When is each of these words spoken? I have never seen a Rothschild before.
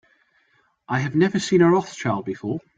I 0.89 1.01
have 1.01 1.13
never 1.13 1.37
seen 1.39 1.61
a 1.61 1.69
Rothschild 1.69 2.25
before. 2.25 2.59